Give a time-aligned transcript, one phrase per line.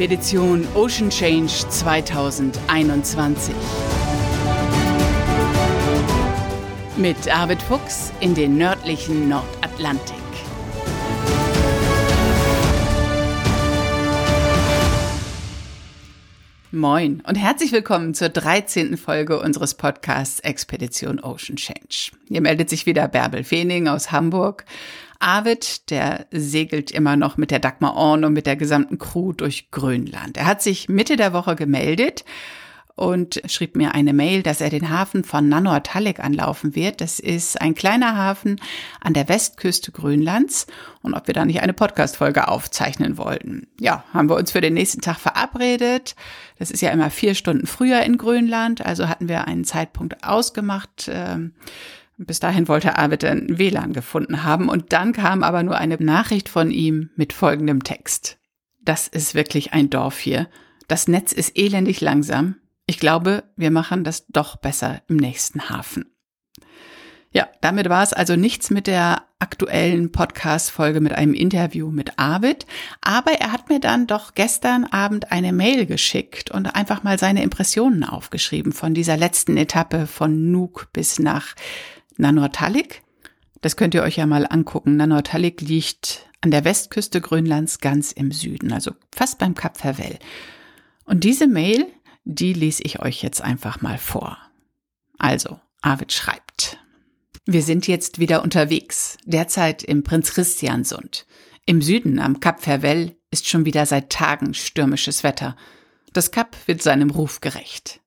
[0.00, 3.54] Expedition Ocean Change 2021.
[6.96, 10.16] Mit Arvid Fuchs in den nördlichen Nordatlantik.
[16.72, 18.96] Moin und herzlich willkommen zur 13.
[18.96, 22.12] Folge unseres Podcasts Expedition Ocean Change.
[22.26, 24.64] Hier meldet sich wieder Bärbel Feening aus Hamburg.
[25.20, 29.70] Arvid, der segelt immer noch mit der Dagmar Orn und mit der gesamten Crew durch
[29.70, 30.36] Grönland.
[30.36, 32.24] Er hat sich Mitte der Woche gemeldet
[33.00, 37.00] und schrieb mir eine Mail, dass er den Hafen von Nanortalik anlaufen wird.
[37.00, 38.60] Das ist ein kleiner Hafen
[39.00, 40.66] an der Westküste Grönlands
[41.00, 43.68] und ob wir da nicht eine Podcast-Folge aufzeichnen wollten.
[43.78, 46.14] Ja, haben wir uns für den nächsten Tag verabredet.
[46.58, 51.10] Das ist ja immer vier Stunden früher in Grönland, also hatten wir einen Zeitpunkt ausgemacht.
[51.10, 51.54] Ähm,
[52.26, 56.48] bis dahin wollte Arvid ein WLAN gefunden haben und dann kam aber nur eine Nachricht
[56.48, 58.38] von ihm mit folgendem Text.
[58.82, 60.48] Das ist wirklich ein Dorf hier.
[60.88, 62.56] Das Netz ist elendig langsam.
[62.86, 66.06] Ich glaube, wir machen das doch besser im nächsten Hafen.
[67.32, 72.66] Ja, damit war es also nichts mit der aktuellen Podcast-Folge mit einem Interview mit Arvid,
[73.00, 77.44] aber er hat mir dann doch gestern Abend eine Mail geschickt und einfach mal seine
[77.44, 81.54] Impressionen aufgeschrieben von dieser letzten Etappe von Nuuk bis nach
[82.20, 83.02] Nanortalik.
[83.60, 84.96] Das könnt ihr euch ja mal angucken.
[84.96, 90.18] Nanortalik liegt an der Westküste Grönlands ganz im Süden, also fast beim Kap Farvel.
[91.04, 91.86] Und diese Mail,
[92.24, 94.38] die lese ich euch jetzt einfach mal vor.
[95.18, 96.78] Also, Arvid schreibt.
[97.46, 101.26] Wir sind jetzt wieder unterwegs, derzeit im Prinz Christiansund.
[101.66, 105.56] Im Süden am Kap Farvel ist schon wieder seit Tagen stürmisches Wetter.
[106.12, 107.99] Das Kap wird seinem Ruf gerecht.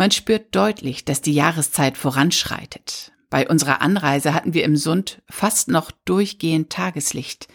[0.00, 3.12] Man spürt deutlich, dass die Jahreszeit voranschreitet.
[3.28, 7.48] Bei unserer Anreise hatten wir im Sund fast noch durchgehend Tageslicht.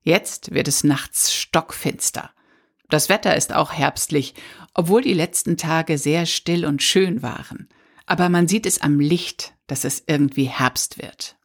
[0.00, 2.30] Jetzt wird es nachts stockfinster.
[2.88, 4.32] Das Wetter ist auch herbstlich,
[4.72, 7.68] obwohl die letzten Tage sehr still und schön waren.
[8.06, 11.36] Aber man sieht es am Licht, dass es irgendwie Herbst wird.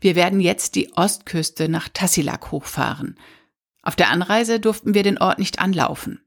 [0.00, 3.16] Wir werden jetzt die Ostküste nach Tassilak hochfahren.
[3.80, 6.20] Auf der Anreise durften wir den Ort nicht anlaufen.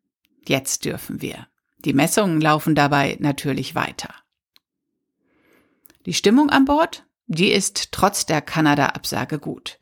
[0.48, 1.48] Jetzt dürfen wir.
[1.86, 4.14] Die Messungen laufen dabei natürlich weiter.
[6.06, 9.80] Die Stimmung an Bord, die ist trotz der Kanada-Absage gut.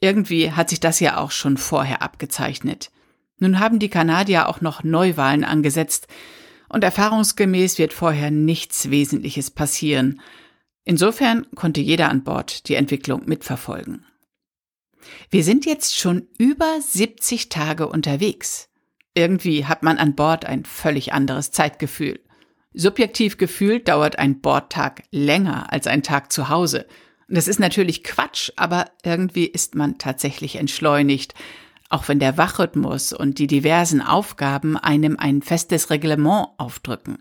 [0.00, 2.90] Irgendwie hat sich das ja auch schon vorher abgezeichnet.
[3.38, 6.08] Nun haben die Kanadier auch noch Neuwahlen angesetzt,
[6.70, 10.20] und erfahrungsgemäß wird vorher nichts Wesentliches passieren.
[10.84, 14.06] Insofern konnte jeder an Bord die Entwicklung mitverfolgen.
[15.30, 18.69] Wir sind jetzt schon über 70 Tage unterwegs.
[19.20, 22.20] Irgendwie hat man an Bord ein völlig anderes Zeitgefühl.
[22.72, 26.86] Subjektiv gefühlt dauert ein Bordtag länger als ein Tag zu Hause.
[27.28, 31.34] Das ist natürlich Quatsch, aber irgendwie ist man tatsächlich entschleunigt,
[31.90, 37.18] auch wenn der Wachrhythmus und die diversen Aufgaben einem ein festes Reglement aufdrücken.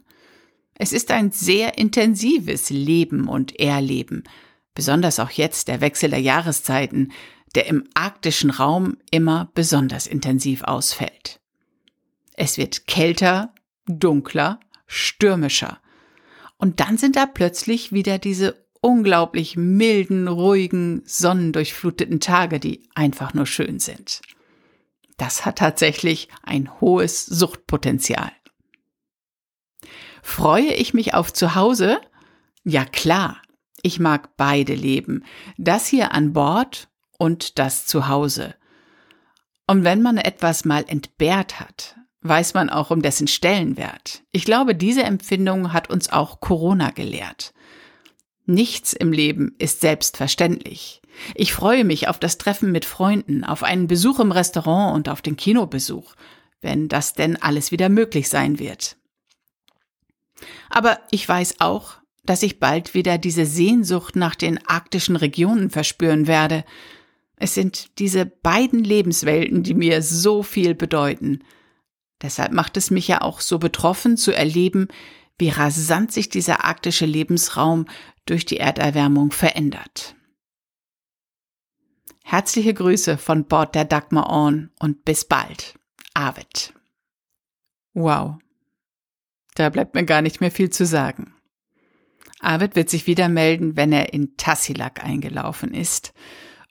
[0.76, 4.24] Es ist ein sehr intensives Leben und Erleben,
[4.74, 7.12] besonders auch jetzt der Wechsel der Jahreszeiten,
[7.56, 11.42] der im arktischen Raum immer besonders intensiv ausfällt.
[12.40, 13.54] Es wird kälter,
[13.86, 15.82] dunkler, stürmischer.
[16.56, 23.46] Und dann sind da plötzlich wieder diese unglaublich milden, ruhigen, sonnendurchfluteten Tage, die einfach nur
[23.46, 24.22] schön sind.
[25.18, 28.32] Das hat tatsächlich ein hohes Suchtpotenzial.
[30.24, 32.00] Freue ich mich auf Zuhause?
[32.64, 33.42] Ja klar,
[33.82, 35.26] ich mag beide Leben,
[35.58, 38.56] das hier an Bord und das Zuhause.
[39.68, 44.24] Und wenn man etwas mal entbehrt hat, weiß man auch um dessen Stellenwert.
[44.32, 47.54] Ich glaube, diese Empfindung hat uns auch Corona gelehrt.
[48.46, 51.02] Nichts im Leben ist selbstverständlich.
[51.36, 55.22] Ich freue mich auf das Treffen mit Freunden, auf einen Besuch im Restaurant und auf
[55.22, 56.16] den Kinobesuch,
[56.62, 58.98] wenn das denn alles wieder möglich sein wird.
[60.70, 66.28] Aber ich weiß auch, dass ich bald wieder diese Sehnsucht nach den arktischen Regionen verspüren
[66.28, 66.64] werde.
[67.38, 71.40] Es sind diese beiden Lebenswelten, die mir so viel bedeuten.
[72.22, 74.88] Deshalb macht es mich ja auch so betroffen zu erleben,
[75.38, 77.86] wie rasant sich dieser arktische Lebensraum
[78.26, 80.16] durch die Erderwärmung verändert.
[82.24, 85.80] Herzliche Grüße von Bord der Dagmar On und bis bald.
[86.14, 86.74] Arvid.
[87.94, 88.36] Wow.
[89.56, 91.34] Da bleibt mir gar nicht mehr viel zu sagen.
[92.40, 96.14] Arvid wird sich wieder melden, wenn er in Tassilak eingelaufen ist.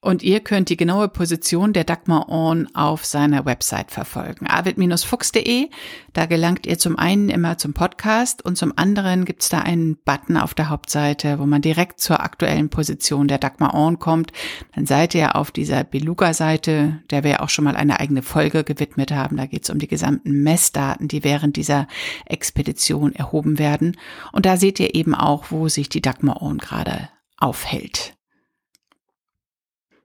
[0.01, 4.47] Und ihr könnt die genaue Position der Dagmar Orn auf seiner Website verfolgen.
[4.47, 5.71] arvid-fuchs.de.
[6.13, 10.37] Da gelangt ihr zum einen immer zum Podcast und zum anderen gibt's da einen Button
[10.37, 14.33] auf der Hauptseite, wo man direkt zur aktuellen Position der Dagmar Orn kommt.
[14.73, 19.11] Dann seid ihr auf dieser Beluga-Seite, der wir auch schon mal eine eigene Folge gewidmet
[19.11, 19.37] haben.
[19.37, 21.89] Da geht's um die gesamten Messdaten, die während dieser
[22.25, 23.97] Expedition erhoben werden.
[24.31, 28.18] Und da seht ihr eben auch, wo sich die Dagmar Orn gerade aufhält.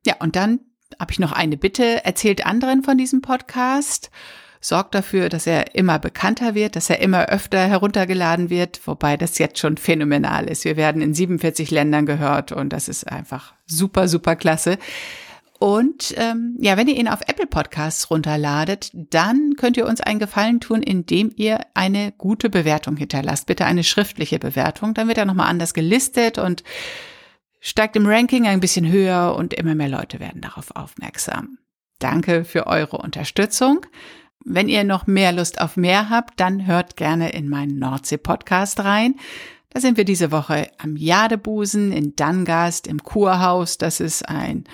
[0.05, 0.59] Ja, und dann
[0.99, 2.05] habe ich noch eine Bitte.
[2.05, 4.11] Erzählt anderen von diesem Podcast.
[4.59, 9.37] Sorgt dafür, dass er immer bekannter wird, dass er immer öfter heruntergeladen wird, wobei das
[9.37, 10.63] jetzt schon phänomenal ist.
[10.63, 14.77] Wir werden in 47 Ländern gehört und das ist einfach super, super klasse.
[15.59, 20.19] Und ähm, ja, wenn ihr ihn auf Apple Podcasts runterladet, dann könnt ihr uns einen
[20.19, 23.45] Gefallen tun, indem ihr eine gute Bewertung hinterlasst.
[23.45, 24.93] Bitte eine schriftliche Bewertung.
[24.93, 26.63] Dann wird er nochmal anders gelistet und
[27.63, 31.57] steigt im Ranking ein bisschen höher und immer mehr Leute werden darauf aufmerksam.
[31.97, 33.85] Danke für eure Unterstützung.
[34.43, 39.15] Wenn ihr noch mehr Lust auf mehr habt, dann hört gerne in meinen Nordsee-Podcast rein.
[39.69, 43.77] Da sind wir diese Woche am Jadebusen in Dangast im Kurhaus.
[43.77, 44.65] Das ist ein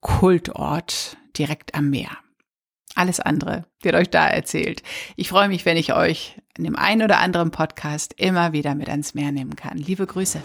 [0.00, 2.16] Kultort direkt am Meer.
[2.94, 4.84] Alles andere wird euch da erzählt.
[5.16, 8.88] Ich freue mich, wenn ich euch in dem einen oder anderen Podcast immer wieder mit
[8.88, 9.76] ans Meer nehmen kann.
[9.76, 10.40] Liebe Grüße.